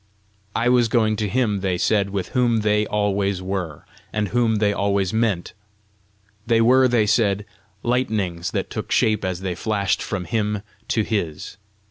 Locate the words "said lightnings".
7.05-8.49